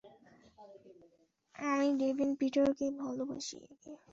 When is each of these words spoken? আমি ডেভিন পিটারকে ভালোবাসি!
আমি 1.55 1.87
ডেভিন 1.99 2.29
পিটারকে 2.39 2.85
ভালোবাসি! 3.01 3.57